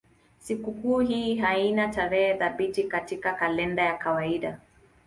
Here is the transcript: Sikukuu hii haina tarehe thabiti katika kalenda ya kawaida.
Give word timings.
Sikukuu 0.39 0.99
hii 0.99 1.35
haina 1.35 1.87
tarehe 1.87 2.35
thabiti 2.37 2.83
katika 2.83 3.33
kalenda 3.33 3.83
ya 3.83 3.97
kawaida. 3.97 4.59